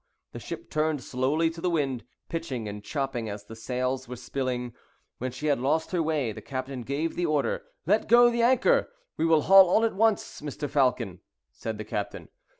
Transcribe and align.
The 0.31 0.39
ship 0.39 0.71
turned 0.71 1.03
slowly 1.03 1.51
to 1.51 1.61
the 1.61 1.69
wind, 1.69 2.05
pitching 2.27 2.67
and 2.67 2.83
chopping 2.83 3.29
as 3.29 3.43
the 3.43 3.55
sails 3.55 4.07
were 4.07 4.15
spilling. 4.15 4.73
When 5.19 5.31
she 5.31 5.45
had 5.45 5.59
lost 5.59 5.91
her 5.91 6.01
way, 6.01 6.31
the 6.31 6.41
captain 6.41 6.81
gave 6.81 7.15
the 7.15 7.27
order, 7.27 7.65
"Let 7.85 8.07
go 8.07 8.31
the 8.31 8.41
anchor. 8.41 8.89
We 9.15 9.27
will 9.27 9.41
haul 9.41 9.69
all 9.69 9.85
at 9.85 9.93
once, 9.93 10.41
Mr. 10.41 10.67
Falcon," 10.67 11.19
said 11.51 11.77
the 11.77 11.85
captain. 11.85 12.29